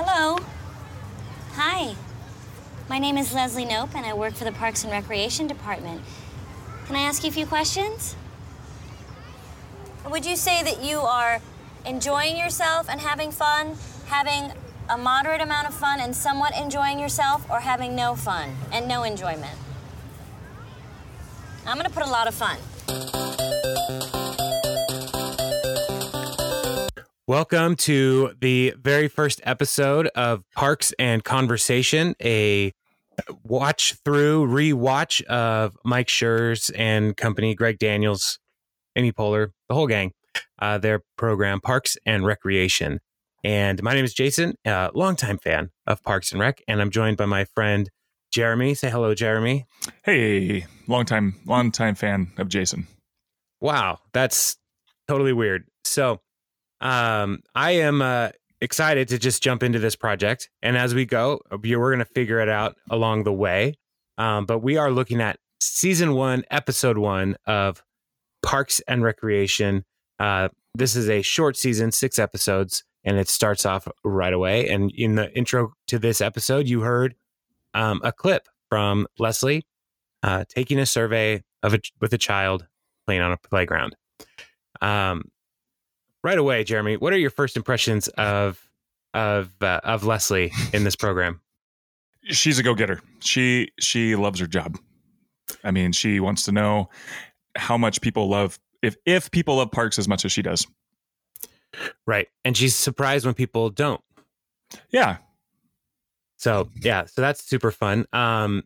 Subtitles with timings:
[0.00, 0.38] Hello.
[1.54, 1.96] Hi.
[2.88, 6.02] My name is Leslie Knope, and I work for the Parks and Recreation Department.
[6.86, 8.14] Can I ask you a few questions?
[10.08, 11.40] Would you say that you are
[11.84, 13.74] enjoying yourself and having fun,
[14.06, 14.52] having
[14.88, 19.02] a moderate amount of fun and somewhat enjoying yourself, or having no fun and no
[19.02, 19.58] enjoyment?
[21.66, 23.27] I'm gonna put a lot of fun.
[27.28, 32.72] Welcome to the very first episode of Parks and Conversation, a
[33.44, 38.38] watch through, rewatch of Mike Schur's and company, Greg Daniels,
[38.96, 40.12] Amy Poehler, the whole gang,
[40.58, 42.98] uh, their program, Parks and Recreation.
[43.44, 47.18] And my name is Jason, a longtime fan of Parks and Rec, and I'm joined
[47.18, 47.90] by my friend
[48.32, 48.72] Jeremy.
[48.72, 49.66] Say hello, Jeremy.
[50.02, 52.86] Hey, long time, long time fan of Jason.
[53.60, 54.56] Wow, that's
[55.06, 55.66] totally weird.
[55.84, 56.22] So,
[56.80, 61.40] um, I am uh, excited to just jump into this project, and as we go,
[61.50, 63.74] we're going to figure it out along the way.
[64.16, 67.82] Um, but we are looking at season one, episode one of
[68.42, 69.84] Parks and Recreation.
[70.18, 74.68] Uh, this is a short season, six episodes, and it starts off right away.
[74.68, 77.14] And in the intro to this episode, you heard
[77.74, 79.66] um, a clip from Leslie
[80.22, 82.66] uh, taking a survey of a, with a child
[83.06, 83.94] playing on a playground.
[84.80, 85.24] Um,
[86.28, 88.62] right away, Jeremy, what are your first impressions of
[89.14, 91.40] of uh, of Leslie in this program?
[92.24, 93.00] She's a go getter.
[93.20, 94.78] She she loves her job.
[95.64, 96.90] I mean, she wants to know
[97.56, 100.66] how much people love if if people love parks as much as she does.
[102.06, 104.02] Right, and she's surprised when people don't.
[104.90, 105.16] Yeah.
[106.36, 108.04] So yeah, so that's super fun.
[108.12, 108.64] Um,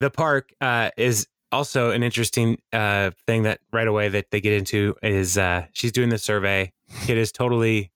[0.00, 4.52] the park uh, is also an interesting uh, thing that right away that they get
[4.52, 6.72] into is uh, she's doing the survey.
[7.04, 7.90] Kid is totally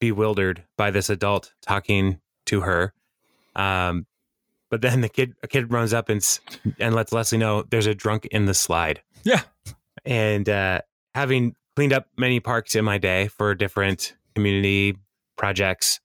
[0.00, 2.92] bewildered by this adult talking to her.
[3.54, 4.06] Um,
[4.70, 6.40] but then the kid a kid runs up and s-
[6.78, 9.00] and lets Leslie know there's a drunk in the slide.
[9.24, 9.42] Yeah.
[10.04, 10.80] And uh,
[11.14, 14.96] having cleaned up many parks in my day for different community
[15.36, 16.00] projects,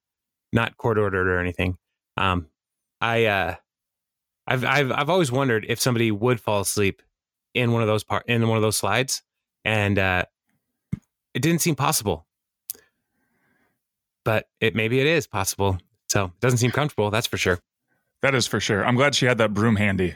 [0.54, 1.78] not court ordered or anything,
[2.18, 2.48] um,
[3.02, 3.56] I uh,
[4.48, 7.02] I've I've I've always wondered if somebody would fall asleep
[7.54, 9.22] in one of those part in one of those slides,
[9.64, 10.26] and uh,
[11.34, 12.26] it didn't seem possible.
[14.24, 15.78] But it maybe it is possible.
[16.10, 17.10] So it doesn't seem comfortable.
[17.10, 17.60] That's for sure.
[18.22, 18.86] That is for sure.
[18.86, 20.16] I'm glad she had that broom handy.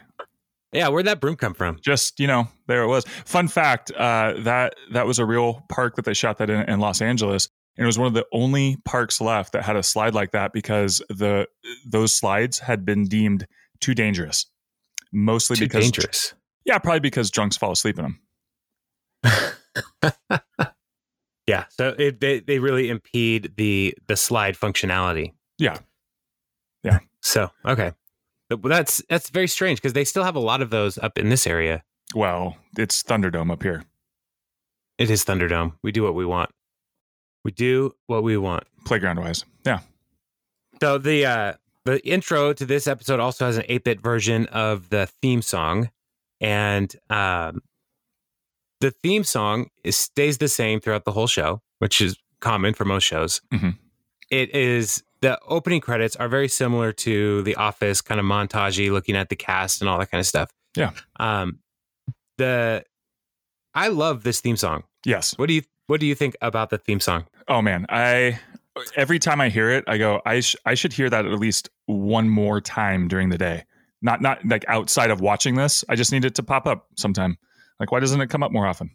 [0.72, 1.80] Yeah, where'd that broom come from?
[1.82, 3.06] Just you know, there it was.
[3.26, 6.80] Fun fact: uh, that that was a real park that they shot that in, in
[6.80, 7.48] Los Angeles,
[7.78, 10.52] and it was one of the only parks left that had a slide like that
[10.54, 11.48] because the
[11.86, 13.48] those slides had been deemed
[13.80, 14.46] too dangerous.
[15.12, 16.34] Mostly Too because dangerous.
[16.66, 18.18] yeah, probably because drunks fall asleep in
[19.24, 20.42] them.
[21.48, 25.34] Yeah, so it, they they really impede the the slide functionality.
[25.60, 25.78] Yeah.
[26.84, 27.00] Yeah.
[27.22, 27.92] So okay,
[28.50, 31.30] but that's that's very strange because they still have a lot of those up in
[31.30, 31.84] this area.
[32.16, 33.84] Well, it's Thunderdome up here,
[34.98, 35.74] It is Thunderdome.
[35.84, 36.50] We do what we want.
[37.44, 38.64] We do what we want.
[38.86, 39.46] playground wise.
[39.68, 39.82] Yeah.
[40.82, 41.54] So the uh
[41.86, 45.90] the intro to this episode also has an 8-bit version of the theme song
[46.42, 47.62] and um
[48.82, 52.84] the theme song is stays the same throughout the whole show, which is common for
[52.86, 53.40] most shows.
[53.54, 53.78] Mhm.
[54.30, 59.16] It is the opening credits are very similar to The Office, kind of montagey, looking
[59.16, 60.52] at the cast and all that kind of stuff.
[60.76, 60.92] Yeah.
[61.20, 61.60] Um,
[62.38, 62.84] the
[63.74, 64.84] I love this theme song.
[65.06, 65.38] Yes.
[65.38, 67.26] What do you What do you think about the theme song?
[67.48, 68.40] Oh man, I
[68.96, 71.70] every time I hear it, I go, I sh- I should hear that at least
[71.86, 73.64] one more time during the day.
[74.02, 75.84] Not not like outside of watching this.
[75.90, 77.38] I just need it to pop up sometime.
[77.80, 78.92] Like, why doesn't it come up more often?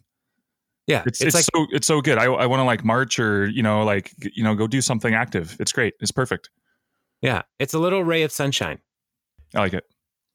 [0.87, 2.17] Yeah, It's it's, so it's so good.
[2.17, 5.13] I I want to like march or you know like you know go do something
[5.13, 5.55] active.
[5.59, 5.93] It's great.
[5.99, 6.49] It's perfect.
[7.21, 8.79] yeah, it's a little ray of sunshine.
[9.53, 9.83] I like it.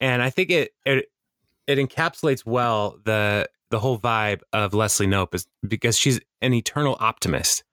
[0.01, 1.07] and I think it it
[1.67, 6.97] it encapsulates well the the whole vibe of Leslie Knope is because she's an eternal
[7.01, 7.65] optimist,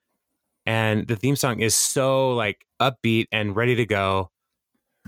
[0.66, 4.32] and the theme song is so like upbeat and ready to go,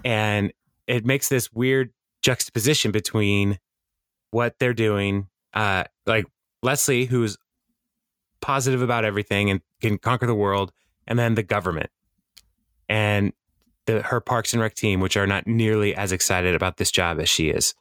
[0.04, 0.52] and
[0.88, 1.92] it makes this weird
[2.22, 3.60] juxtaposition between
[4.32, 6.26] what they're doing, uh, like
[6.62, 7.38] Leslie, who's
[8.42, 10.72] positive about everything and can conquer the world,
[11.08, 11.90] and then the government,
[12.90, 13.34] and
[13.86, 17.20] the, her Parks and Rec team, which are not nearly as excited about this job
[17.20, 17.74] as she is.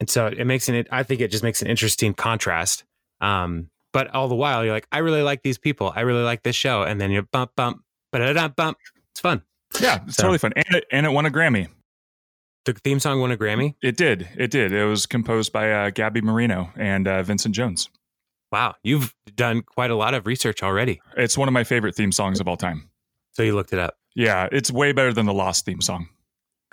[0.00, 2.84] And so it makes an, I think it just makes an interesting contrast.
[3.20, 5.92] Um, but all the while, you're like, I really like these people.
[5.94, 6.82] I really like this show.
[6.82, 8.78] And then you're bump, bump, ba bump.
[9.12, 9.42] It's fun.
[9.80, 11.68] Yeah, it's So- totally fun, and it and it won a Grammy.
[12.64, 13.74] The theme song won a Grammy.
[13.82, 14.28] It did.
[14.36, 14.72] It did.
[14.72, 17.90] It was composed by uh, Gaby Moreno and uh, Vincent Jones.
[18.52, 18.76] Wow.
[18.84, 21.00] You've done quite a lot of research already.
[21.16, 22.88] It's one of my favorite theme songs of all time.
[23.32, 23.96] So you looked it up.
[24.14, 26.08] Yeah, it's way better than the Lost theme song.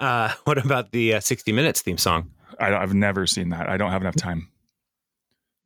[0.00, 2.30] uh, what about the uh, 60 Minutes theme song?
[2.60, 3.68] I, I've never seen that.
[3.68, 4.48] I don't have enough time.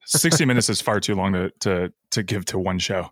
[0.07, 3.11] 60 minutes is far too long to, to, to give to one show.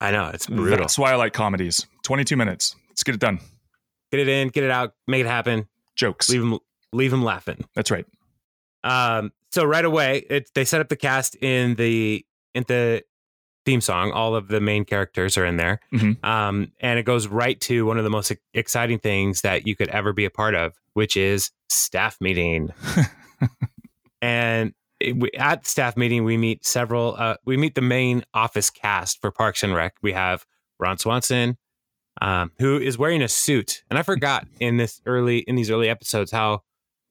[0.00, 0.78] I know it's brutal.
[0.78, 1.86] That's why I like comedies.
[2.04, 2.74] 22 minutes.
[2.88, 3.38] Let's get it done.
[4.10, 5.68] Get it in, get it out, make it happen.
[5.94, 6.28] Jokes.
[6.30, 6.58] Leave them,
[6.92, 7.64] leave them laughing.
[7.74, 8.06] That's right.
[8.82, 12.24] Um, so right away, it, they set up the cast in the
[12.54, 13.02] in the
[13.66, 14.10] theme song.
[14.12, 16.24] All of the main characters are in there, Mhm.
[16.24, 19.88] um, and it goes right to one of the most exciting things that you could
[19.90, 22.70] ever be a part of, which is staff meeting.
[24.22, 27.16] and we, at staff meeting, we meet several.
[27.18, 29.94] Uh, we meet the main office cast for Parks and Rec.
[30.02, 30.44] We have
[30.78, 31.56] Ron Swanson,
[32.20, 35.88] um, who is wearing a suit, and I forgot in this early in these early
[35.88, 36.62] episodes how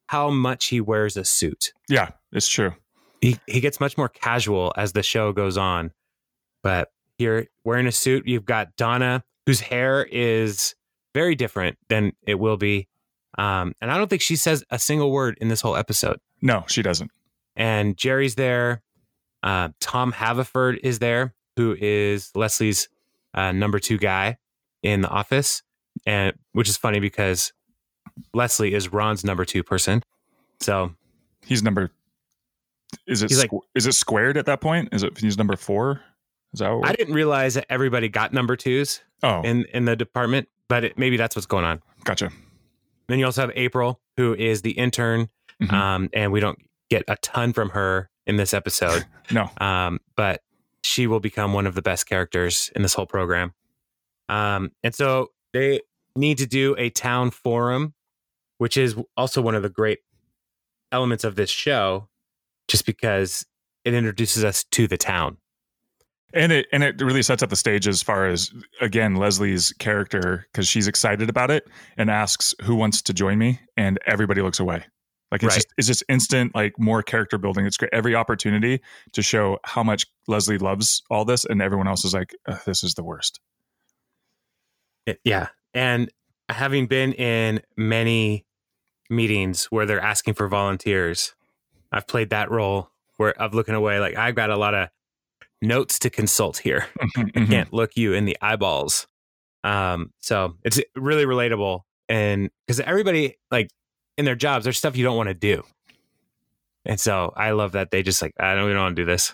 [0.07, 1.74] how much he wears a suit.
[1.88, 2.74] Yeah, it's true.
[3.21, 5.91] He he gets much more casual as the show goes on,
[6.63, 10.74] but here wearing a suit, you've got Donna, whose hair is
[11.13, 12.88] very different than it will be.
[13.38, 16.63] Um, and I don't think she says a single word in this whole episode No,
[16.68, 17.12] she doesn't.
[17.59, 18.81] And Jerry's there.
[19.44, 22.89] Uh, Tom Haverford is there, who is Leslie's
[23.35, 24.38] uh, number two guy
[24.81, 25.61] in the office,
[26.07, 27.53] and which is funny because
[28.33, 30.01] Leslie is Ron's number two person.
[30.59, 30.95] So
[31.45, 31.91] He's number.
[33.07, 34.89] Is it He's like- is it squared at that point?
[34.91, 36.01] Is it he's number four?
[36.53, 36.88] Is that what?
[36.89, 40.97] I didn't realize that everybody got number twos oh, in in the department, but it,
[40.97, 41.81] maybe that's what's going on.
[42.03, 42.31] gotcha.
[43.07, 45.29] Then you also have April, who is the intern,
[45.62, 45.71] Mhm.
[45.71, 46.59] um, and we don't
[46.89, 49.06] get a ton from her in this episode.
[49.31, 50.41] No, um, but
[50.83, 53.53] she will become one of the best characters in this whole program.
[54.27, 55.81] Um, and so they
[56.15, 57.94] need to do a town forum,
[58.57, 60.00] which is also one of the great
[60.91, 62.09] elements of this show,
[62.68, 63.45] just because
[63.86, 65.38] it introduces us to the town.
[66.33, 68.51] and it and it really sets up the stage as far as
[68.81, 73.59] again Leslie's character because she's excited about it and asks who wants to join me,
[73.77, 74.86] and everybody looks away.
[75.31, 75.55] Like it's Right.
[75.55, 77.65] just it's just instant like more character building.
[77.65, 78.81] It's great every opportunity
[79.13, 82.33] to show how much Leslie loves all this, and everyone else is like,
[82.65, 83.39] this is the worst.
[85.05, 85.47] It- yeah.
[85.73, 86.09] And
[86.49, 88.45] having been in many
[89.09, 91.35] meetings where they're asking for volunteers,
[91.91, 94.89] I've played that role where of looking away, like I've got a lot of
[95.61, 96.85] notes to consult here.
[97.17, 99.07] I can't look you in the eyeballs.
[99.63, 103.69] Um, so it's really relatable, and because everybody like
[104.19, 105.63] in their jobs, there's stuff you don't want to do,
[106.86, 109.06] and so I love that they just like I don't, we don't want to do
[109.06, 109.33] this.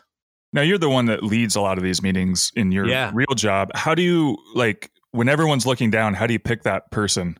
[0.53, 3.11] Now you're the one that leads a lot of these meetings in your Yeah.
[3.13, 3.71] real job.
[3.75, 6.13] How do you like when everyone's looking down?
[6.13, 7.37] How do you pick that person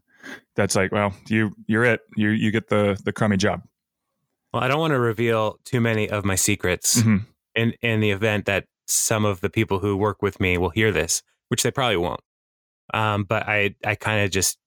[0.56, 2.02] that's like, well, you you're it.
[2.18, 3.62] You you get the the crummy job.
[4.54, 7.26] Well, I don't want to reveal too many of my secrets Mhm.
[7.56, 10.92] in in the event that some of the people who work with me will hear
[10.92, 12.22] this, which they probably won't.
[12.94, 14.58] Um, but I I kind of just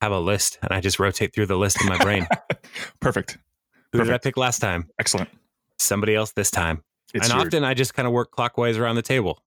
[0.00, 2.26] have a list, and I just rotate through the list in my brain.
[3.00, 3.38] Perfect.
[3.92, 4.24] Who did I Perfect.
[4.24, 4.88] pick last time?
[4.98, 5.28] Excellent.
[5.78, 6.82] Somebody else this time.
[7.14, 9.42] It's and often I just kind of work clockwise around the table.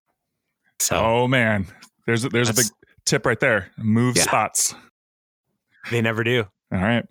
[0.80, 1.66] So oh man,
[2.06, 2.66] there's a, there's a big
[3.04, 3.70] tip right there.
[3.78, 4.24] Move Yeah.
[4.24, 4.74] spots.
[5.90, 6.44] they never do.
[6.72, 7.04] All right,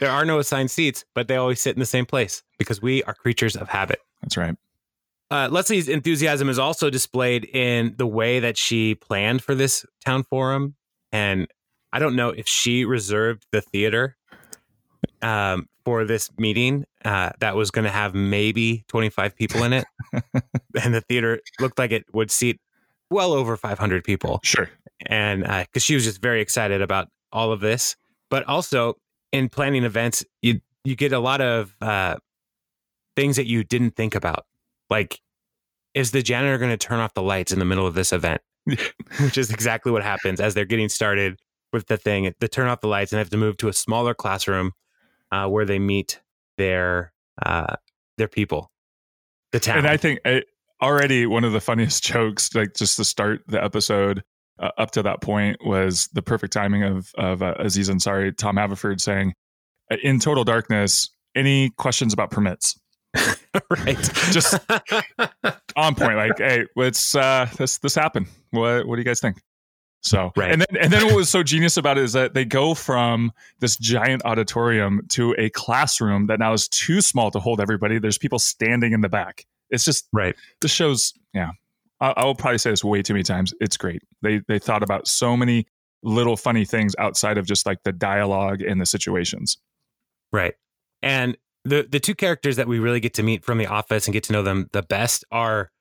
[0.00, 3.02] There are no assigned seats, but they always sit in the same place because we
[3.04, 4.00] are creatures of habit.
[4.22, 4.56] that's right.
[5.30, 10.22] Uh, Leslie's enthusiasm is also displayed in the way that she planned for this town
[10.22, 10.76] forum.
[11.12, 11.46] And
[11.96, 14.18] I don't know if she reserved the theater
[15.22, 19.86] um, for this meeting uh, that was going to have maybe 25 people in it.
[20.82, 22.60] and the theater looked like it would seat
[23.10, 24.40] well over 500 people.
[24.44, 24.68] Sure.
[25.06, 27.96] and because she was just very excited about all of this,
[28.28, 28.98] but also
[29.32, 32.16] in planning events, you you get a lot of uh,
[33.16, 34.44] things that you didn't think about,
[34.90, 35.18] like
[35.94, 38.42] is the janitor going to turn off the lights in the middle of this event,
[38.66, 41.40] which is exactly what happens as they're getting started
[41.76, 42.32] with the thing.
[42.40, 44.72] They turn off the lights and have to move to a smaller classroom
[45.30, 46.20] uh, where they meet
[46.56, 47.12] their
[47.44, 47.76] uh,
[48.16, 48.70] their people,
[49.52, 49.78] the town.
[49.78, 50.40] And I think uh,
[50.82, 54.22] already one of the funniest jokes, like just to start the episode
[54.58, 58.56] uh, up to that point, was the perfect timing of of uh, Aziz Ansari, Tom
[58.56, 59.34] Haverford saying,
[59.90, 62.78] uh, "In total darkness, any questions about permits?"
[63.70, 63.98] right,
[64.30, 64.58] Just
[65.76, 66.16] on point.
[66.16, 68.26] Like, hey, what's uh, this this happened?
[68.50, 69.38] What what do you guys think?
[70.02, 70.52] So, Right.
[70.52, 73.32] and then and then what was so genius about it is that they go from
[73.60, 77.98] this giant auditorium to a classroom that now is too small to hold everybody.
[77.98, 79.46] There's people standing in the back.
[79.70, 80.36] It's just right.
[80.60, 81.50] the show's yeah.
[82.00, 83.52] I, I will probably say this way too many times.
[83.60, 84.02] It's great.
[84.22, 85.66] They they thought about so many
[86.02, 89.56] little funny things outside of just like the dialogue and the situations.
[90.32, 90.54] Right.
[91.02, 94.12] And the the two characters that we really get to meet from the office and
[94.12, 95.72] get to know them the best are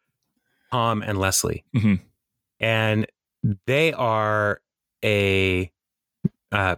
[0.72, 1.64] Tom and Leslie.
[1.76, 2.00] Mhm.
[2.60, 3.06] and
[3.68, 4.60] they are
[5.04, 5.72] a
[6.52, 6.76] uh,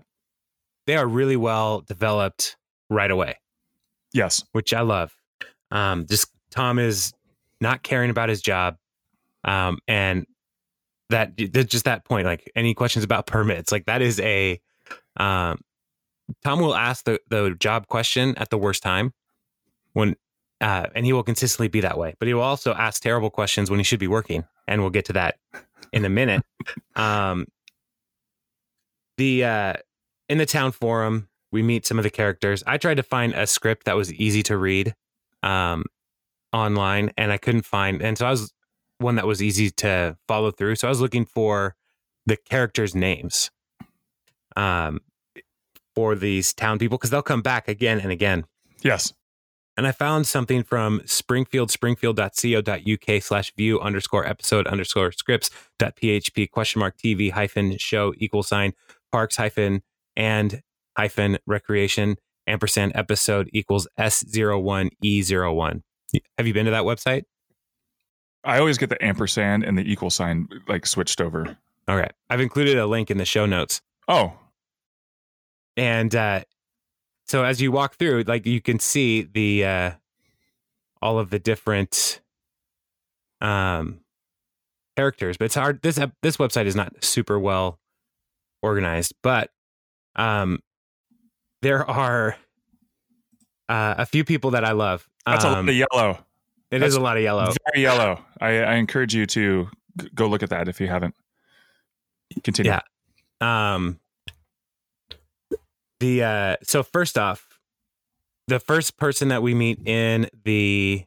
[0.86, 2.58] they are really well developed
[2.90, 3.36] right away,
[4.14, 4.44] Yes.
[4.54, 5.14] which I love.
[5.72, 7.14] Um, just Tom is
[7.62, 8.78] not caring about his job,
[9.44, 10.26] um, and
[11.10, 12.26] that th- just that point.
[12.26, 14.60] Like any questions about permits, like that is a
[15.18, 15.60] um,
[16.44, 19.14] Tom will ask the the job question at the worst time
[19.94, 20.16] when.
[20.60, 23.70] Uh, and he will consistently be that way, but he will also ask terrible questions
[23.70, 25.38] when he should be working, and we'll get to that
[25.94, 26.44] in a minute.
[26.96, 27.46] Um,
[29.18, 29.74] the uh,
[30.30, 32.64] in the town forum, we meet some of the characters.
[32.66, 34.96] I tried to find a script that was easy to read
[35.44, 35.86] um,
[36.52, 38.02] online, and I couldn't find.
[38.02, 38.52] And so I was
[39.00, 40.76] one that was easy to follow through.
[40.76, 41.76] So I was looking for
[42.26, 43.52] the characters' names
[44.56, 45.00] um,
[45.96, 48.46] for these town people because they'll come back again and again.
[48.82, 49.14] Yes.
[49.78, 56.50] And I found something from Springfield, springfield.co.uk slash view underscore episode underscore scripts dot php
[56.50, 58.74] question mark TV hyphen show equal sign
[59.12, 59.84] parks hyphen
[60.16, 60.64] and
[60.98, 62.18] hyphen recreation
[62.48, 65.82] ampersand episode equals S01E01.
[66.38, 67.24] Have you been to that website?
[68.44, 71.58] I always get the ampersand and the equal sign like switched over.
[71.88, 72.14] All right.
[72.30, 73.82] I've included a link in the show notes.
[74.08, 74.34] Oh,
[75.76, 76.44] And uh,
[77.28, 79.92] so as you walk through, like you can see the uh,
[81.02, 82.22] all of the different
[83.42, 84.00] um,
[84.96, 85.82] characters, but it's hard.
[85.82, 87.80] This this website is not super well
[88.62, 89.52] organized, but
[90.16, 90.60] um,
[91.62, 92.36] there are
[93.70, 95.08] uh, a few people that I love.
[95.26, 96.20] that's a lot Um, of yellow.
[96.72, 97.54] It that's is a lot of yellow.
[97.74, 98.24] Very yellow.
[98.42, 99.70] I, I encourage you to
[100.14, 101.16] go look at that if you haven't.
[102.44, 102.72] Continue.
[102.72, 102.82] Yeah.
[103.74, 104.00] Um
[106.00, 107.60] the uh so first off,
[108.48, 111.06] the first person that we meet in the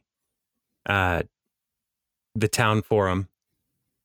[0.87, 1.21] uh
[2.35, 3.27] the town forum,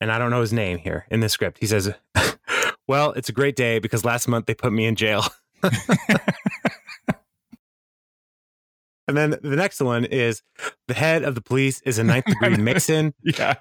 [0.00, 1.59] and I don't know his name here in the script.
[1.59, 1.93] He says,
[2.88, 5.25] Well, it's a great day because last month they put me in jail.
[5.62, 5.73] and
[9.09, 10.43] then the next one is
[10.88, 13.14] the head of the police is a ninth degree Mixon.
[13.23, 13.55] Yeah.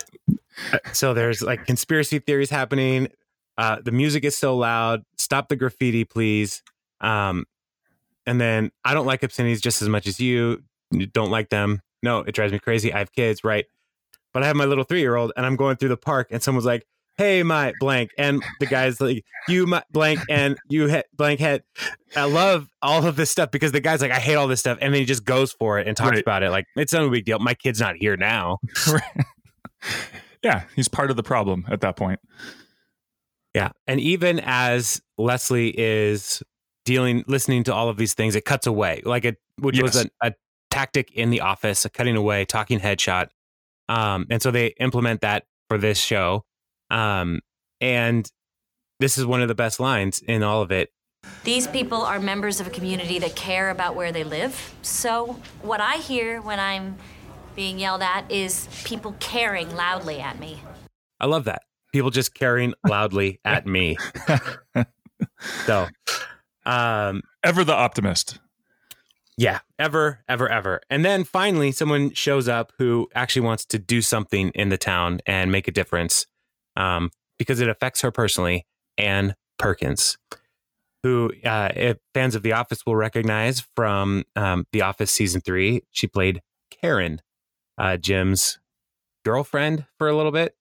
[0.94, 3.10] so there's like conspiracy theories happening
[3.58, 6.63] uh the music is so loud stop the graffiti please
[7.01, 7.45] um
[8.25, 11.81] and then i don't like obscenities just as much as you You don't like them
[12.03, 13.65] no it drives me crazy i have kids right
[14.33, 16.85] but i have my little three-year-old and i'm going through the park and someone's like
[17.17, 21.63] hey my blank and the guy's like you my blank and you hit blank head
[22.15, 24.77] i love all of this stuff because the guy's like i hate all this stuff
[24.81, 26.21] and then he just goes for it and talks Right.
[26.21, 28.57] about it like it's no big deal my kid's not here now
[30.43, 30.63] yeah.
[30.75, 32.19] He's part of the problem at that point.
[33.53, 33.69] Yeah.
[33.87, 36.43] And even as Leslie is
[36.85, 40.09] dealing, listening to all of these things, it cuts away, like it, which was a,
[40.21, 40.33] a
[40.69, 43.27] tactic in the office, a cutting away, talking headshot.
[43.89, 46.43] Um, and so they implement that for this show.
[46.89, 47.41] Um,
[47.81, 48.29] and
[48.99, 50.89] this is one of the best lines in all of it.
[51.43, 54.75] These people are members of a community that care about where they live.
[54.83, 56.97] So, what I hear when I'm
[57.55, 60.61] being yelled at is people caring loudly at me.
[61.19, 61.63] I love that.
[61.91, 63.97] People just caring loudly at me.
[65.65, 65.87] So,
[66.65, 68.39] um, Ever the optimist.
[69.38, 70.81] Yeah, ever, ever, ever.
[70.89, 75.19] And then finally, someone shows up who actually wants to do something in the town
[75.25, 76.25] and make a difference
[76.77, 78.65] um, because it affects her personally.
[78.98, 80.17] Ann Perkins,
[81.03, 85.84] who uh, fans of The Office will recognize from um, The Office season three.
[85.91, 86.41] She played
[86.72, 87.22] Karen,
[87.77, 88.60] uh, Jim's
[89.25, 90.55] girlfriend for a little bit.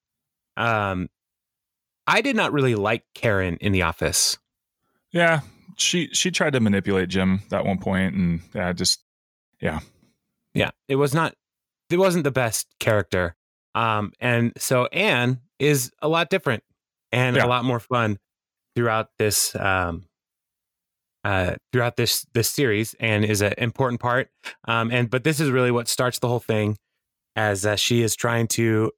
[0.57, 1.09] Um,
[2.09, 4.39] I did not really like Karen in The Office.
[5.13, 5.41] Yeah.
[5.77, 9.03] She she tried to manipulate Jim at one point and just
[9.61, 9.81] yeah,
[10.55, 11.35] yeah it was not
[11.91, 13.35] it wasn't the best character.
[13.75, 16.63] Um and so Ann is a lot different
[17.13, 17.45] and Yeah.
[17.45, 18.19] a lot more fun
[18.77, 20.05] throughout this um
[21.25, 24.29] uh throughout this this series and is an important part.
[24.69, 26.77] Um and but this is really what starts the whole thing
[27.37, 28.93] as uh, she is trying to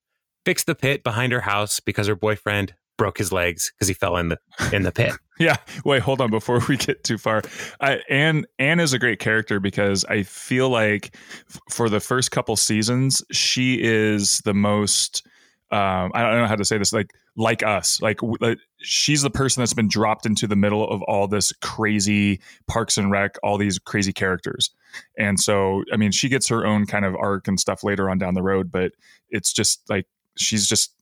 [0.45, 4.17] fix the pit behind her house because her boyfriend broke his legs because he fell
[4.17, 4.39] in the
[4.73, 5.57] in the pit Yeah.
[5.85, 7.43] Wait, hold on before we get too far.
[7.81, 11.15] I, Ann Ann is a great character because I feel like
[11.51, 15.27] f- for the first couple seasons, she is the most.
[15.71, 16.93] Um, I don't know how to say this.
[16.93, 21.03] Like like us, like, like she's the person that's been dropped into the middle of
[21.03, 24.71] all this crazy Parks and Rec, all these crazy characters,
[25.19, 28.17] and so I mean, she gets her own kind of arc and stuff later on
[28.17, 28.93] down the road, but
[29.29, 30.07] it's just like
[30.39, 30.95] she's just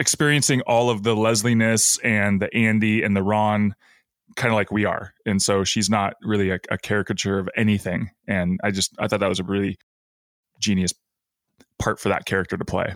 [0.00, 3.74] experiencing all of the Leslie-ness and the Andy and the Ron
[4.34, 5.12] kind of like we are.
[5.26, 8.10] And so she's not really a, a caricature of anything.
[8.26, 9.76] And I just, I thought that was a really
[10.58, 10.92] genius
[11.78, 12.94] part for that character to play.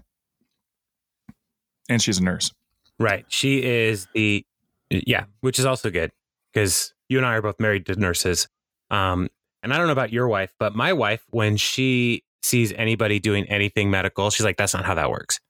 [1.88, 2.50] And she's a nurse.
[2.98, 3.26] Right.
[3.28, 4.44] She is the
[4.90, 6.10] yeah, which is also good
[6.52, 8.48] because you and I are both married to nurses.
[8.90, 9.28] Um,
[9.62, 13.46] and I don't know about your wife, but my wife, when she sees anybody doing
[13.48, 15.40] anything medical, she's like, "That's not how that works."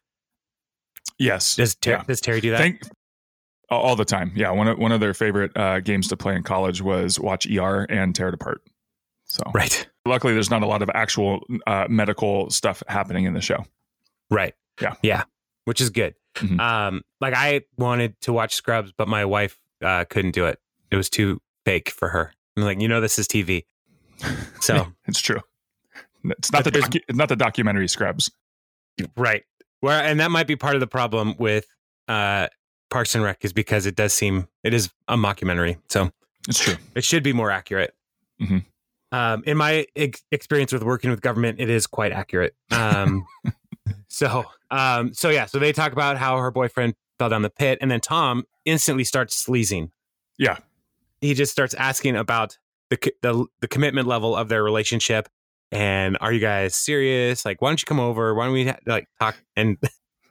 [1.19, 1.57] Yes.
[1.57, 2.03] Does, Ter- Yeah.
[2.07, 2.59] does Terry do that?
[2.59, 2.83] Thank,
[3.71, 4.33] all the time.
[4.35, 4.51] Yeah.
[4.51, 7.87] One of, one of their favorite uh, games to play in college was watch ER
[7.89, 8.61] and tear it apart.
[9.25, 9.89] So right.
[10.07, 13.65] luckily, there's not a lot of actual uh, medical stuff happening in the show.
[14.31, 14.55] Right.
[14.81, 14.95] Yeah.
[15.03, 15.25] Yeah.
[15.65, 16.15] Which is good.
[16.35, 16.61] Mhm.
[16.61, 20.59] Um, like I wanted to watch Scrubs, but my wife uh, couldn't do it.
[20.91, 22.33] It was too fake for her.
[22.57, 23.65] I'm like, you know, this is TV.
[24.61, 25.41] So It's true.
[26.25, 28.31] It's not the docu- it's not the documentary Scrubs.
[29.17, 29.45] right.
[29.85, 31.67] Where and that might be part of the problem with
[32.09, 32.49] uh
[32.91, 35.79] Parks and Rec is because it does seem it is a mockumentary.
[35.89, 36.11] So
[36.49, 36.75] It's true.
[36.95, 37.95] it should be more accurate.
[38.41, 38.65] Mhm.
[39.13, 42.55] Um, in my ex- experience with working with government, it is quite accurate.
[42.73, 43.25] Um,
[44.09, 47.79] so, um, so yeah, so they talk about how her boyfriend fell down the pit,
[47.81, 49.93] and then Tom instantly starts sleazing.
[50.39, 50.57] Yeah.
[51.21, 52.59] he just starts asking about
[52.91, 55.29] the the the commitment level of their relationship,
[55.75, 57.45] and are you guys serious?
[57.45, 58.35] Like, why don't you come over?
[58.35, 59.37] Why don't we like talk?
[59.57, 59.77] And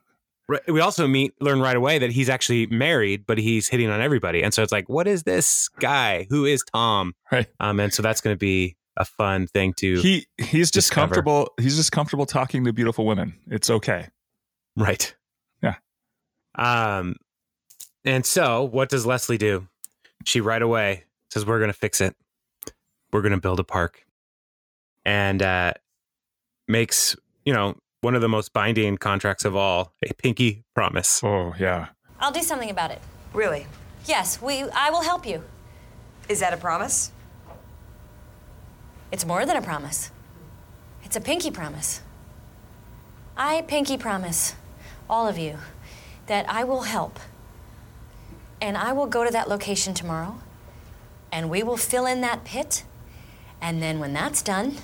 [0.67, 4.41] we also meet learn right away that he's actually married, but he's hitting on everybody,
[4.43, 6.25] and so it's like, what is this guy?
[6.29, 7.13] Who is Tom?
[7.31, 7.47] Right.
[7.59, 11.07] Um, and so that's going to be a fun thing to He he's just Discover.
[11.07, 11.49] comfortable.
[11.59, 13.33] He's just comfortable talking to beautiful women.
[13.47, 14.07] It's okay.
[14.77, 15.15] right.
[15.61, 15.75] Yeah.
[16.55, 17.15] Um,
[18.05, 19.67] and so what does Leslie do?
[20.25, 22.15] She right away says, "We're going to fix it.
[23.11, 24.05] We're going to build a park,"
[25.05, 25.73] and uh,
[26.67, 31.21] makes you know one of the most binding contracts of all, a pinky promise.
[31.23, 31.87] Oh yeah.
[32.19, 32.99] I'll do something about it.
[33.33, 33.67] Really?
[34.05, 34.63] Yes, we.
[34.63, 35.43] I will help you.
[36.29, 37.11] Is that a promise?
[39.11, 40.11] It's more than a promise.
[41.03, 42.01] It's a pinky promise.
[43.35, 44.55] I pinky promise,
[45.09, 45.57] all of you,
[46.27, 47.19] that I will help.
[48.61, 50.39] And I will go to that location tomorrow,
[51.31, 52.83] and we will fill in that pit.
[53.61, 54.77] And then when that's done,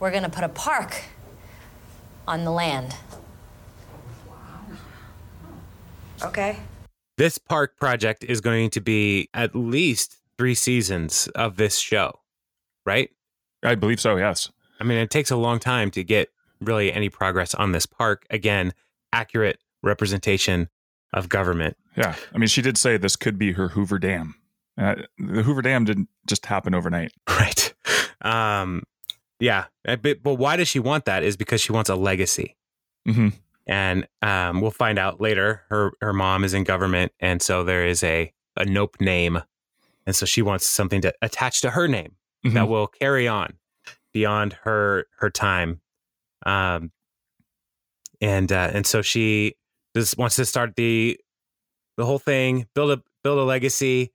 [0.00, 1.02] we're gonna put a park
[2.26, 2.96] on the land.
[6.22, 6.56] Okay.
[7.16, 12.20] This park project is going to be at least three seasons of this show,
[12.86, 13.10] right?
[13.62, 14.16] I believe so.
[14.16, 14.50] Yes.
[14.80, 18.24] I mean, it takes a long time to get really any progress on this park.
[18.30, 18.72] Again,
[19.12, 20.68] accurate representation
[21.12, 21.76] of government.
[21.96, 22.14] Yeah.
[22.34, 24.36] I mean, she did say this could be her Hoover Dam.
[24.78, 27.12] Uh, the Hoover Dam didn't just happen overnight.
[27.28, 27.74] Right.
[28.22, 28.82] Um,
[29.40, 29.64] yeah.
[29.86, 31.22] Uh, But, but why does she want that?
[31.22, 32.56] Is because she wants a legacy.
[33.06, 33.28] hmm
[33.66, 35.62] And um, we'll find out later.
[35.68, 39.40] Her her mom is in government, and so there is a a Knope name,
[40.06, 42.54] and so she wants something to attach to her name Mhm.
[42.54, 43.54] that will carry on
[44.12, 45.80] beyond her her time.
[46.46, 46.90] Um,
[48.20, 49.54] and uh, and so she
[49.96, 51.18] just wants to start the
[51.96, 54.12] the whole thing, build a build a legacy.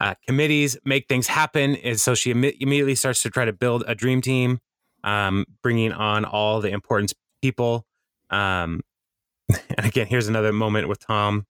[0.00, 3.82] Uh, committees make things happen, and so she imme- immediately starts to try to build
[3.88, 4.60] a dream team,
[5.04, 7.86] um, bringing on all the important people.
[8.30, 8.82] Um,
[9.48, 11.46] and again, here's another moment with Tom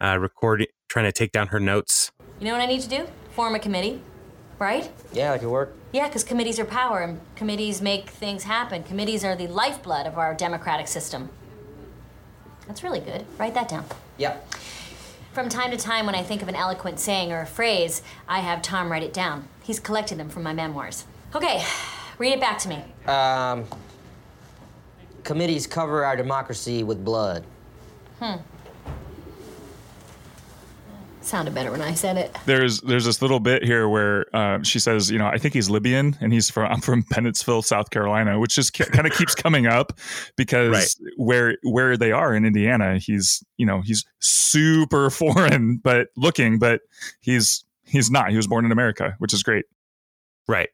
[0.00, 2.12] uh, recording, trying to take down her notes.
[2.38, 3.06] You know what I need to do?
[3.32, 4.00] Form a committee,
[4.58, 4.90] right?
[5.12, 5.74] Yeah, it could work.
[5.92, 8.82] Yeah, because committees are power and committees make things happen.
[8.82, 11.30] Committees are the lifeblood of our democratic system.
[12.66, 13.26] That's really good.
[13.38, 13.84] Write that down.
[14.16, 14.36] Yeah.
[15.32, 18.40] From time to time, when I think of an eloquent saying or a phrase, I
[18.40, 19.48] have Tom write it down.
[19.62, 21.04] He's collected them from my memoirs.
[21.34, 21.64] Okay,
[22.20, 22.84] read it back to me.
[23.06, 23.64] Um,
[25.24, 27.44] committees cover our democracy with blood.
[28.20, 28.36] Hmm.
[31.22, 32.36] Sounded better when I said it.
[32.46, 35.70] There's there's this little bit here where uh, she says, you know, I think he's
[35.70, 39.66] Libyan and he's from I'm from Bennettsville, South Carolina, which just kind of keeps coming
[39.66, 39.98] up
[40.36, 41.08] because Right.
[41.16, 46.80] where where they are in Indiana, he's you know he's super foreign but looking, but
[47.20, 48.30] he's he's not.
[48.30, 49.64] He was born in America, which is great.
[50.48, 50.68] Right.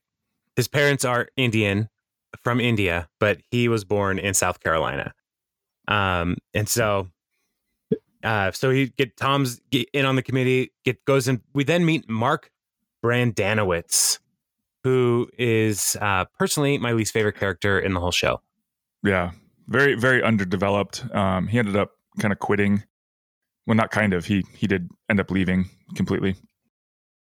[0.57, 1.89] His parents are Indian
[2.43, 5.13] from India, but he was born in South Carolina.
[5.89, 7.09] Um, and so,
[8.25, 11.43] uh, so he get Tom's get in on the committee, get goes in.
[11.55, 12.51] We then meet Mark
[13.05, 14.19] Brendanawicz,
[14.83, 18.41] who is uh, personally my least favorite character in the whole show.
[19.05, 19.33] Yeah,
[19.69, 21.05] very very underdeveloped.
[21.15, 22.83] Um, he ended up kind of quitting.
[23.67, 24.25] Well, not kind of.
[24.25, 26.37] He he did end up leaving completely.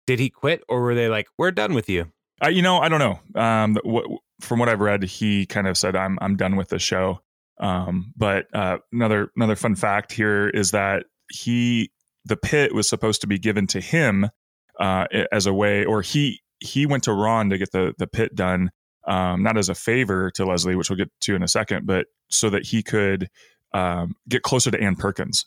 [0.05, 2.11] Did he quit, or were they like, "We're done with you"?
[2.41, 3.41] I, you know, I don't know.
[3.41, 4.05] Um, what,
[4.41, 7.21] from what I've read, he kind of said, "I'm I'm done with the show."
[7.59, 11.91] Um, but uh, another another fun fact here is that he
[12.25, 14.29] the pit was supposed to be given to him
[14.79, 18.35] uh, as a way, or he he went to Ron to get the the pit
[18.35, 18.71] done,
[19.07, 22.07] um, not as a favor to Leslie, which we'll get to in a second, but
[22.29, 23.29] so that he could
[23.73, 25.45] um, get closer to Ann Perkins.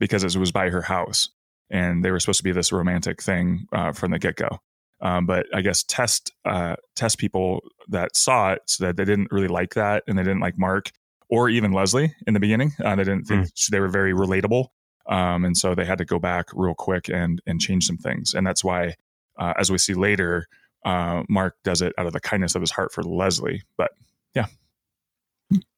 [0.00, 1.28] because it was by her house,
[1.70, 4.58] and they were supposed to be this romantic thing uh, from the get go.
[5.04, 9.28] Um, but I guess test uh, test people that saw it so that they didn't
[9.30, 10.90] really like that, and they didn't like Mark
[11.28, 12.72] or even Leslie in the beginning.
[12.82, 14.68] Uh, they didn't think they were very relatable,
[15.06, 18.32] um, and so they had to go back real quick and and change some things.
[18.32, 18.94] And that's why,
[19.38, 20.46] uh, as we see later,
[20.86, 23.62] uh, Mark does it out of the kindness of his heart for Leslie.
[23.76, 23.90] But
[24.34, 24.46] yeah,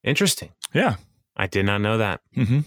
[0.03, 0.51] Interesting.
[0.73, 0.95] yeah,
[1.35, 2.21] I did not know that.
[2.33, 2.59] hmm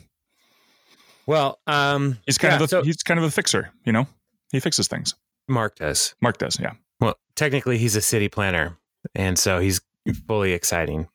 [1.27, 3.73] Well, um, he's kind yeah, of a, so he's kind of a fixer.
[3.87, 4.07] You know,
[4.53, 5.15] he fixes things.
[5.51, 6.15] Mark does.
[6.21, 6.59] Mark does.
[6.61, 6.73] Yeah.
[7.01, 8.79] Well, technically, he's a city planner,
[9.15, 9.81] and so he's
[10.27, 11.09] fully exciting.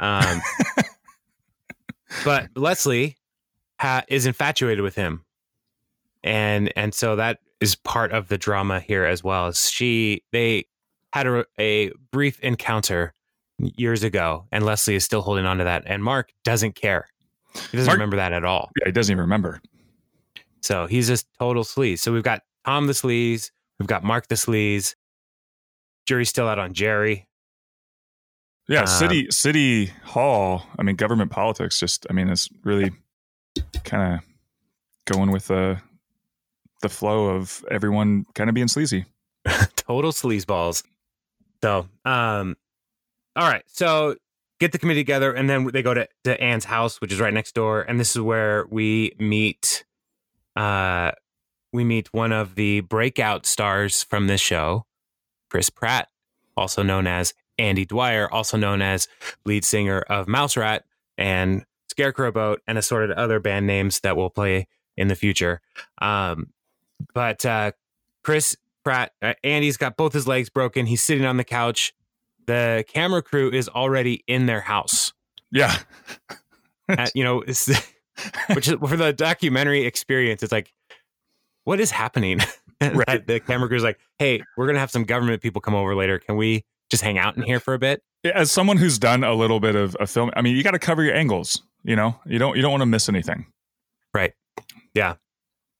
[0.00, 0.40] Um,
[2.24, 3.16] but Leslie
[3.80, 5.24] ha- is infatuated with him,
[6.22, 9.52] and and so that is part of the drama here as well.
[9.52, 10.66] She they
[11.12, 13.14] had a, a brief encounter
[13.58, 17.06] years ago, and Leslie is still holding on to that, and Mark doesn't care.
[17.54, 18.70] He doesn't Mark- remember that at all.
[18.80, 19.60] Yeah, he doesn't even remember.
[20.60, 22.00] So he's just total sleaze.
[22.00, 24.94] So we've got Tom the sleaze, we've got Mark the sleaze.
[26.06, 27.28] Jury's still out on Jerry.
[28.68, 30.66] Yeah, Um, city city hall.
[30.78, 31.78] I mean, government politics.
[31.78, 32.90] Just, I mean, it's really
[33.84, 34.20] kind of
[35.04, 35.80] going with the
[36.82, 39.06] the flow of everyone kind of being sleazy.
[39.76, 40.82] total sleazeballs.
[41.62, 42.56] So, um,
[43.34, 43.62] all right.
[43.66, 44.16] So
[44.60, 47.32] get the committee together, and then they go to, to Ann's house, which is right
[47.32, 49.84] next door, and this is where we meet.
[50.54, 51.12] Uh,
[51.76, 54.86] we meet one of the breakout stars from this show,
[55.50, 56.08] Chris Pratt,
[56.56, 59.08] also known as Andy Dwyer, also known as
[59.44, 60.84] lead singer of Mouse Rat
[61.16, 65.60] and Scarecrow Boat, and assorted other band names that we'll play in the future.
[65.98, 66.48] Um,
[67.14, 67.72] but uh,
[68.24, 70.86] Chris Pratt, uh, Andy's got both his legs broken.
[70.86, 71.94] He's sitting on the couch.
[72.46, 75.12] The camera crew is already in their house.
[75.52, 75.76] Yeah,
[76.88, 77.66] Uh, you know, it's,
[78.54, 80.42] which is for the documentary experience.
[80.42, 80.72] It's like,
[81.66, 82.40] what is happening?
[82.78, 83.26] Right.
[83.26, 86.18] the camera crew's like, hey, we're gonna have some government people come over later.
[86.18, 88.02] Can we just hang out in here for a bit?
[88.34, 90.78] as someone who's done a little bit of, a film, I mean, you got to
[90.78, 91.62] cover your angles.
[91.84, 93.46] You know, you don't you don't want to miss anything.
[94.12, 94.34] Right.
[94.92, 95.14] Yeah.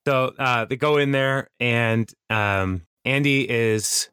[0.08, 4.08] So uh, they go in there, and um, Andy is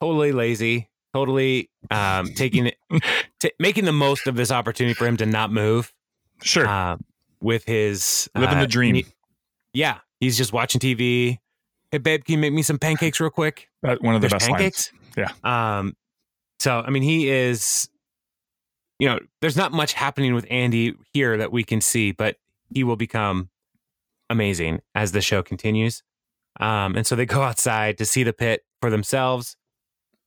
[0.00, 2.76] totally lazy, totally um, taking it,
[3.40, 5.92] t- making the most of this opportunity for him to not move.
[6.40, 6.96] Sure, Uh,
[7.42, 8.94] with his living uh, the dream.
[8.94, 9.06] he-
[9.74, 11.38] yeah, he's just watching TV.
[11.90, 13.68] Hey, babe, can you make me some pancakes real quick?
[13.82, 14.92] That one of the There's best pancakes.
[15.16, 15.32] lines.
[15.44, 15.78] Yeah.
[15.78, 15.96] Um.
[16.60, 17.88] So I mean, he is.
[19.00, 22.36] You know, there's not much happening with Andy here that we can see, but
[22.72, 23.50] he will become
[24.30, 26.04] amazing as the show continues.
[26.60, 29.56] Um, and so they go outside to see the pit for themselves,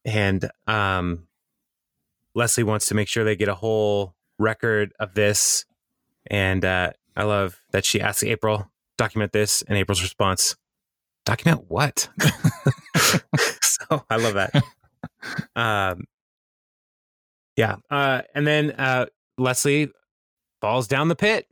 [0.03, 1.29] and um,
[2.33, 5.63] Leslie wants to make sure they get a whole record of this.
[6.27, 10.55] And uh, I love that she asks April document this, and April's response,
[11.25, 12.09] "Document what?"
[13.61, 14.51] so I love that.
[15.55, 16.05] Um,
[17.55, 19.05] yeah, uh, and then uh,
[19.37, 19.89] Leslie
[20.61, 21.47] falls down the pit,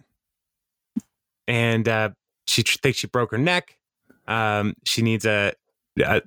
[1.47, 2.09] and uh,
[2.45, 3.77] she tr- thinks she broke her neck.
[4.27, 5.53] Um, she needs a,
[5.99, 6.21] a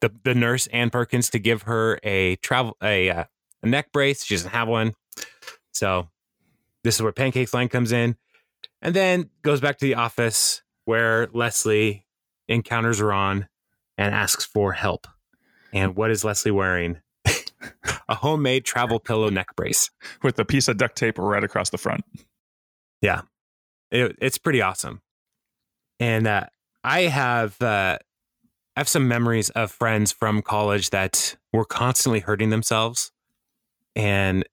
[0.00, 3.24] the the nurse Ann Perkins to give her a travel a, uh,
[3.62, 4.24] a neck brace.
[4.24, 4.94] She doesn't have one,
[5.72, 6.08] so
[6.82, 8.16] this is where Pancake's line comes in,
[8.84, 12.06] and then goes back to the office where Leslie
[12.46, 13.48] encounters Ron
[13.96, 15.06] and asks for help.
[15.72, 17.00] And what is Leslie wearing?
[18.08, 19.90] a homemade travel pillow neck brace.
[20.22, 22.04] with a piece of duct tape right across the front.
[23.90, 25.00] It, it's pretty awesome.
[25.98, 26.46] And uh,
[26.82, 27.98] I have uh,
[28.76, 33.12] I have some memories of friends from college that were constantly hurting themselves,
[33.94, 34.44] and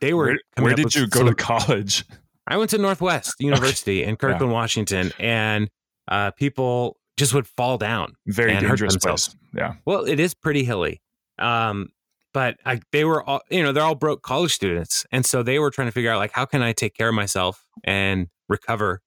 [0.00, 0.36] they were.
[0.54, 2.04] Where, where did you go some- to college?
[2.50, 5.70] I went to Northwest University in Kirkland, Washington, and
[6.08, 8.14] uh, people just would fall down.
[8.26, 9.36] Very dangerous place.
[9.54, 11.00] Yeah, Well, it is pretty hilly.
[11.38, 11.90] Um,
[12.32, 15.04] but I, they were all, you know, they're all broke college students.
[15.10, 17.14] And so they were trying to figure out, like, how can I take care of
[17.14, 19.00] myself and recover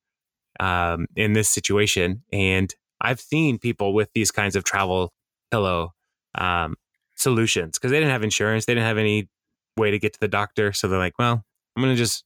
[0.60, 2.23] um, in this situation?
[2.32, 5.13] And I've seen people with these kinds of travel
[5.51, 5.93] pillow
[6.36, 6.75] um,
[7.15, 9.29] solutions because they didn't have insurance, they didn't have any
[9.77, 10.73] way to get to the doctor.
[10.73, 11.43] So they're like, well,
[11.75, 12.23] I'm going to just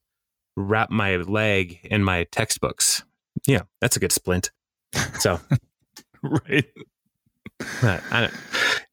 [0.57, 3.03] wrap my leg in my textbooks.
[3.45, 4.51] Yeah, that's a good splint.
[5.19, 5.39] So
[6.23, 6.65] right.
[7.71, 8.29] I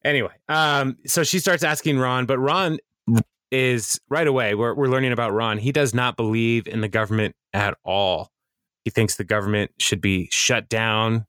[0.03, 2.79] anyway, um, so she starts asking Ron, but Ron
[3.51, 4.55] is right away.
[4.55, 5.57] We're we're learning about Ron.
[5.57, 8.31] He does not believe in the government at all.
[8.83, 11.25] He thinks the government should be shut down.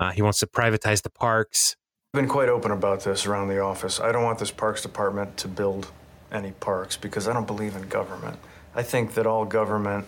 [0.00, 1.76] Uh, he wants to privatize the parks.
[2.12, 4.00] I've been quite open about this around the office.
[4.00, 5.90] I don't want this parks department to build
[6.32, 8.38] any parks because I don't believe in government.
[8.74, 10.06] I think that all government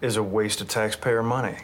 [0.00, 1.56] is a waste of taxpayer money.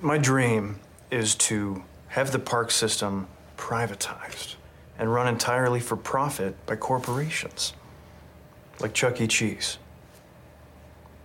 [0.00, 4.54] My dream is to have the park system privatized
[4.98, 7.74] and run entirely for profit by corporations,
[8.80, 9.26] like Chuck E.
[9.26, 9.78] Cheese.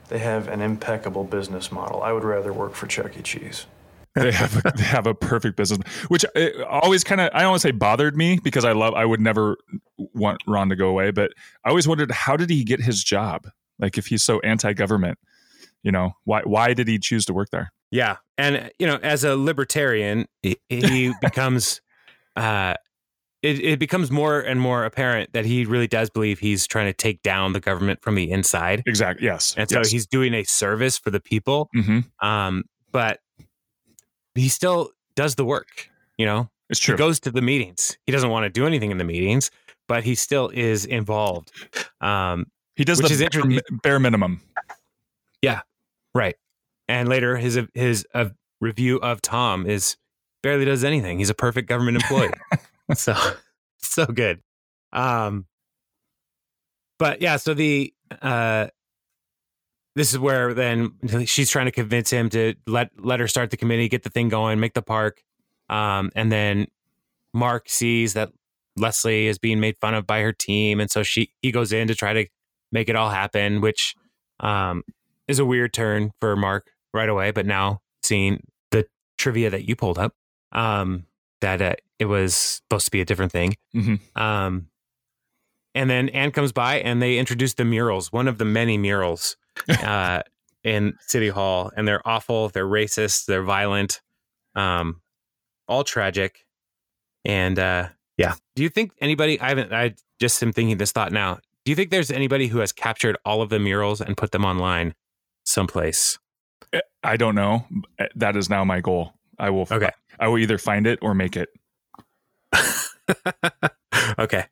[0.09, 2.03] They have an impeccable business model.
[2.03, 3.21] I would rather work for Chuck E.
[3.21, 3.65] Cheese.
[4.15, 7.59] they have a, they have a perfect business, which uh, always kind of I to
[7.59, 9.57] say bothered me because I love I would never
[9.97, 11.33] want Ron to go away, but
[11.65, 13.47] I always wondered how did he get his job?
[13.79, 15.17] Like if he's so anti-government,
[15.83, 17.71] you know, why why did he choose to work there?
[17.91, 21.81] Yeah, and you know, as a libertarian, he, becomes
[22.35, 22.75] uh,
[23.45, 26.93] it, it becomes more and more apparent that he really does believe he's trying to
[26.93, 28.81] take down the government from the inside.
[28.87, 29.25] Exactly.
[29.25, 29.53] Yes.
[29.55, 29.91] And so yes.
[29.91, 31.69] he's doing a service for the people.
[31.75, 32.27] Mm-hmm.
[32.27, 33.19] Um, but
[34.33, 36.49] he still does the work, you know?
[36.71, 36.95] It's true.
[36.95, 37.97] He goes to the meetings.
[38.07, 39.51] He doesn't want to do anything in the meetings,
[39.87, 41.51] but he still is involved.
[42.01, 44.41] Um, he does which the is bare, bare minimum.
[45.41, 45.61] Yeah,
[46.13, 46.35] right.
[46.87, 48.29] And later his his uh,
[48.61, 49.97] review of Tom is
[50.43, 51.19] barely does anything.
[51.19, 52.31] He's a perfect government employee.
[52.93, 53.15] so
[53.77, 54.41] so good.
[54.93, 55.45] Um
[56.99, 58.67] but yeah, so the uh
[59.95, 60.91] this is where then
[61.25, 64.29] she's trying to convince him to let let her start the committee, get the thing
[64.29, 65.23] going, make the park.
[65.69, 66.67] Um and then
[67.33, 68.31] Mark sees that
[68.77, 71.87] Leslie is being made fun of by her team and so she he goes in
[71.87, 72.27] to try to
[72.71, 73.95] make it all happen, which
[74.39, 74.83] um
[75.27, 78.85] is a weird turn for Mark right away, but now seeing the
[79.17, 80.13] trivia that you pulled up
[80.51, 81.05] um
[81.41, 83.55] that uh, it was supposed to be a different thing.
[83.75, 83.99] Mhm.
[84.19, 84.67] Um,
[85.73, 89.35] and then Ann comes by and they introduce the murals, one of the many murals
[89.83, 90.21] uh,
[90.63, 92.49] in City Hall, and they're awful.
[92.49, 93.25] They're racist.
[93.25, 94.01] They're violent.
[94.55, 95.01] Um,
[95.67, 96.45] all tragic.
[97.25, 99.39] And uh, yeah, do you think anybody?
[99.39, 99.73] I haven't.
[99.73, 101.39] I just am thinking this thought now.
[101.65, 104.45] Do you think there's anybody who has captured all of the murals and put them
[104.45, 104.93] online
[105.45, 106.19] someplace?
[107.03, 107.65] I don't know.
[108.15, 109.13] That is now my goal.
[109.39, 109.67] I will.
[109.69, 109.91] Okay.
[110.19, 111.49] I will either find it or make it.
[114.19, 114.45] okay.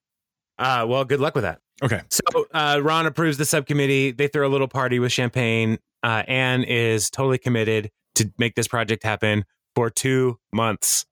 [0.58, 1.60] Uh, well, good luck with that.
[1.84, 2.02] Okay.
[2.10, 2.22] So
[2.54, 4.12] uh, Ron approves the subcommittee.
[4.12, 5.78] They throw a little party with champagne.
[6.02, 9.46] Uh, Ann is totally committed to make this project happen
[9.76, 11.06] for two months,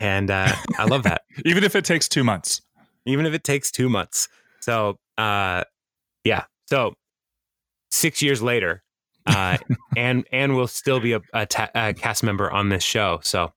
[0.00, 1.22] and uh, I love that.
[1.44, 2.62] Even if it takes two months.
[3.04, 4.28] Even if it takes two months.
[4.62, 5.64] So, uh,
[6.24, 6.44] yeah.
[6.66, 6.94] So
[7.90, 8.82] six years later,
[9.26, 9.58] uh,
[9.96, 13.20] Ann Ann will still be a, a, ta- a cast member on this show.
[13.22, 13.52] So,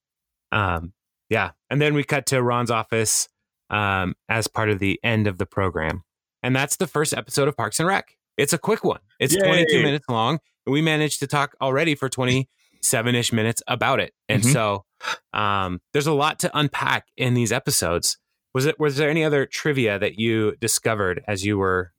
[0.52, 0.94] um,
[1.30, 1.52] yeah.
[1.70, 3.28] And then we cut to Ron's office
[3.70, 6.04] um, as part of the end of the program.
[6.44, 8.16] And that's the first episode of Parks and Rec.
[8.38, 9.00] It's a quick one.
[9.20, 9.42] It's Yay.
[9.42, 10.40] 22 minutes long.
[10.66, 14.14] And we managed to talk already for 27 ish minutes about it.
[14.30, 14.54] And Mhm.
[14.54, 14.86] so
[15.34, 18.18] um, there's a lot to unpack in these episodes.
[18.56, 21.92] Was it was there any other trivia that you discovered as you were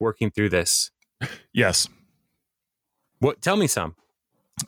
[0.00, 0.90] working through this?
[1.52, 1.88] Yes.
[3.18, 3.94] What tell me some.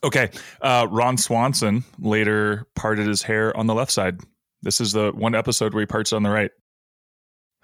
[0.05, 0.29] Okay.
[0.61, 4.21] Uh, Ron Swanson later parted his hair on the left side.
[4.61, 6.51] This is the one episode where he parts on the right.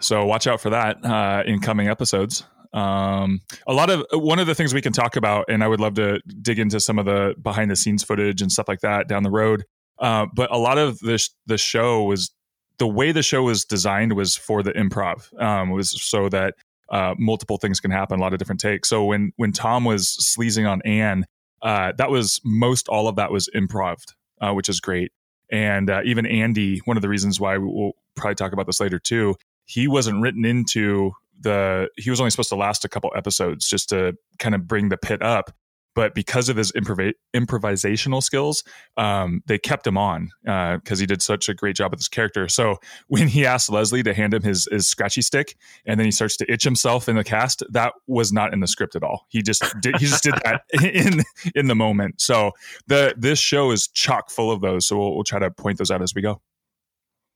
[0.01, 2.45] So watch out for that uh, in coming episodes.
[2.73, 5.81] Um, a lot of one of the things we can talk about, and I would
[5.81, 9.09] love to dig into some of the behind the scenes footage and stuff like that
[9.09, 9.65] down the road.
[9.99, 12.33] Uh, but a lot of this the show was
[12.81, 15.39] the way the show was designed was for the improv.
[15.41, 16.55] Um, was so that
[16.91, 18.89] uh, multiple things can happen, a lot of different takes.
[18.89, 21.27] So when when Tom was sleazing on Ann,
[21.63, 23.99] uh, that was most all of that was improv,
[24.41, 25.13] uh, which is great.
[25.53, 28.99] And uh, even Andy, one of the reasons why we'll probably talk about this later
[28.99, 31.89] too, he wasn't written into the.
[31.99, 34.97] He was only supposed to last a couple episodes just to kind of bring the
[34.97, 35.53] pit up.
[35.95, 38.63] But because of his improv- improvisational skills,
[38.97, 42.49] um, they kept him on because he did such a great job with his character.
[42.49, 42.77] So
[43.09, 46.37] when he asked Leslie to hand him his, his scratchy stick, and then he starts
[46.39, 49.27] to itch himself in the cast, that was not in the script at all.
[49.29, 51.23] He just did, he just did that in
[51.55, 52.21] in the moment.
[52.21, 52.53] So
[52.87, 54.87] the this show is chock full of those.
[54.87, 56.41] So we'll, we'll try to point those out as we go.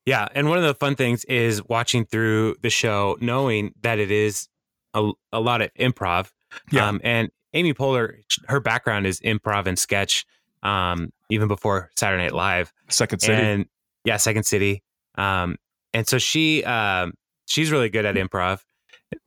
[0.06, 4.10] Yeah, and one of the fun things is watching through the show, knowing that it
[4.10, 4.48] is
[4.92, 6.30] a, a lot of improv.
[6.70, 6.88] Yeah.
[6.88, 8.16] Um, and Amy Poehler,
[8.48, 10.26] her background is improv and sketch,
[10.62, 12.72] um, even before Saturday Night Live.
[12.88, 13.42] Second City.
[13.42, 13.66] And
[14.04, 14.82] yeah, Second City.
[15.16, 15.56] Um,
[15.92, 17.14] and so she um,
[17.46, 18.60] she's really good at improv.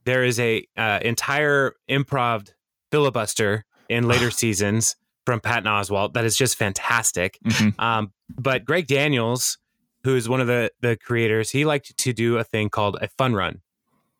[0.05, 2.51] There is a uh, entire improv
[2.91, 7.37] filibuster in later seasons from Patton Oswalt that is just fantastic.
[7.45, 7.79] Mhm.
[7.79, 9.57] Um, but Greg Daniels,
[10.03, 13.33] who's one of the the creators, he liked to do a thing called a fun
[13.33, 13.61] run,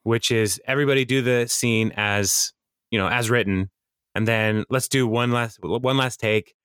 [0.03, 2.53] which is everybody do the scene as
[2.91, 3.69] you know as written,
[4.17, 6.55] and then let's do one last one last take,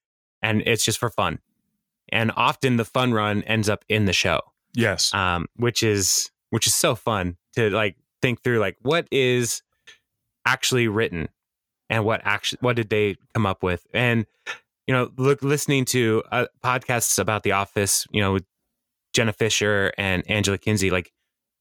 [0.40, 1.38] and it's just for fun.
[2.10, 4.40] And often the fun run ends up in the show,
[4.74, 5.12] Yes.
[5.14, 9.62] um, which is which is so fun to like think through like what is
[10.46, 11.28] actually written
[11.90, 14.26] and what actually what did they come up with and
[14.88, 18.44] you know, look, listening to uh, podcasts about The Office, you know, with
[19.14, 21.12] Jenna Fischer and Angela Kinsey, like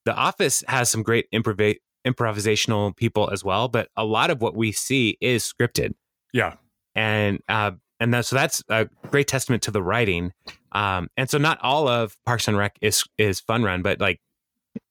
[0.05, 4.55] The Office has some great improv- improvisational people as well, but a lot of what
[4.55, 5.93] we see is scripted.
[6.33, 6.55] Yeah.
[6.95, 10.33] And, uh, and that, so that's a great testament to the writing.
[10.71, 14.19] Um, and so not all of Parks and Rec is, is fun run, but like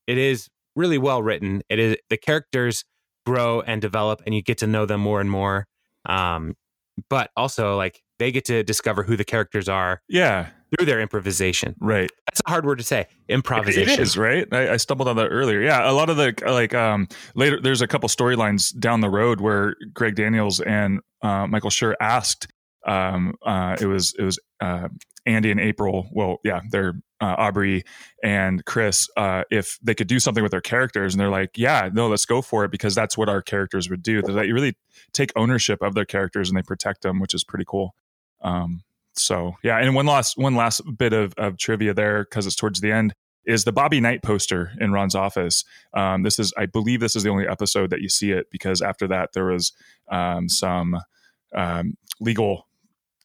[0.07, 1.63] it is really well written.
[1.69, 2.85] It is the characters
[3.27, 5.67] grow and develop and you get to know them more and more.
[6.07, 6.57] Um,
[7.09, 10.49] but also like they get to discover who the characters are Yeah.
[10.71, 11.75] Through their improvisation.
[11.81, 12.11] Right.
[12.27, 13.07] That's a hard word to say.
[13.29, 14.01] Improvisation.
[14.01, 14.47] is right.
[14.53, 15.61] I, I stumbled on that earlier.
[15.61, 17.61] Yeah, a lot of the like um later.
[17.61, 22.49] There's a couple storylines down the road where Greg Daniels and uh, Michael Schur asked.
[22.87, 24.89] Um, uh, it was it was uh,
[25.27, 26.09] Andy and April.
[26.13, 27.85] Well, yeah, they're uh, Aubrey
[28.23, 29.07] and Chris.
[29.17, 32.25] Uh, if they could do something with their characters, and they're like, "Yeah, no, let's
[32.25, 34.23] go for it," because that's what our characters would do.
[34.23, 34.77] That they really
[35.13, 37.95] take ownership of their characters and they protect them, which is pretty cool.
[38.43, 38.83] Um,
[39.21, 42.81] so yeah, and one last one last bit of, of trivia there because it's towards
[42.81, 43.15] the end
[43.47, 45.65] is the Bobby Knight poster in Ron's office.
[45.95, 48.83] Um, this is, I believe, this is the only episode that you see it because
[48.83, 49.73] after that there was
[50.11, 51.01] um, some
[51.55, 52.67] um, legal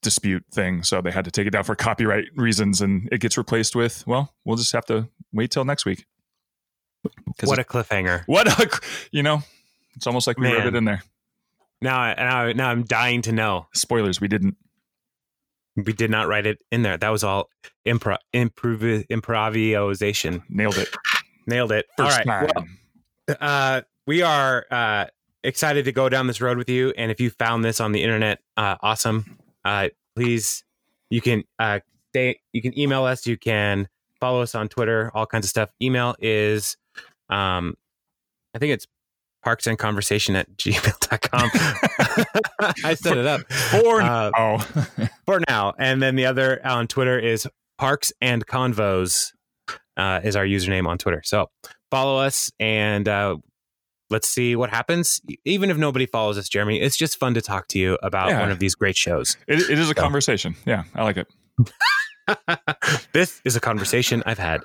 [0.02, 3.38] dispute thing, so they had to take it down for copyright reasons, and it gets
[3.38, 4.06] replaced with.
[4.08, 6.06] Well, we'll just have to wait till next week.
[7.44, 8.24] What a cliffhanger.
[8.26, 8.80] what a,
[9.12, 9.42] you know,
[9.96, 11.04] it's almost like we wrote it in there.
[11.82, 13.68] Now, I- now, now I'm dying to know.
[13.74, 14.56] Spoilers, we didn't.
[15.76, 16.98] We did not write it in there.
[16.98, 17.50] That was all
[17.86, 20.44] impro- improv- improvisation.
[20.50, 20.96] Nailed it.
[21.48, 21.86] Nailed it.
[21.98, 22.50] First all right.
[22.56, 22.78] time.
[23.28, 25.06] Well, uh, we are uh,
[25.44, 26.94] excited to go down this road with you.
[26.98, 29.38] And if you found this on the internet, uh, awesome.
[29.66, 30.64] Uh, please,
[31.10, 33.28] you can uh, stay, you can email us.
[33.28, 33.88] You can
[34.20, 35.12] follow us on Twitter.
[35.14, 35.70] All kinds of stuff.
[35.82, 36.78] Email is,
[37.30, 37.76] um,
[38.54, 38.88] I think it's
[39.46, 41.50] parks and conversation at gmail.com.
[42.84, 44.58] I set it up For Uh, now.
[45.26, 45.74] for now.
[45.80, 49.32] And then the other on Twitter is Parks and Convos
[49.98, 51.22] uh, is our username on Twitter.
[51.24, 51.50] So
[51.92, 53.38] follow us and uh,
[54.10, 55.22] let's see what happens.
[55.46, 58.40] Even if nobody follows us, Jeremy, it's just fun to talk to you about Yeah.
[58.42, 59.38] one of these great shows.
[59.48, 60.02] it, it is a So.
[60.02, 60.56] conversation.
[60.66, 61.28] Yeah, I like it.
[63.14, 64.62] this is a conversation I've had.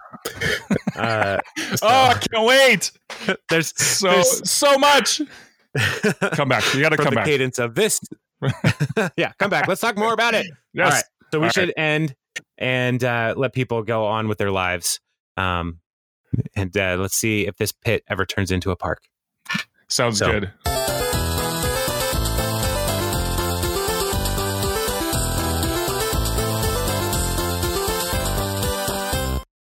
[0.96, 1.38] Uh,
[1.82, 2.90] Oh, I can't wait.
[3.48, 5.20] there's So there's- so much.
[6.32, 6.74] Come back.
[6.74, 7.26] You got to come the back.
[7.26, 8.00] cadence of this.
[9.16, 9.68] yeah, come back.
[9.68, 10.46] Let's talk more about it.
[10.74, 10.84] Yes.
[10.86, 11.04] All right.
[11.32, 12.14] So we All should end
[12.58, 14.98] and uh, let people go on with their lives.
[15.36, 15.78] Um,
[16.56, 19.02] and uh, let's see if this pit ever turns into a park.
[19.88, 20.50] Sounds So- good.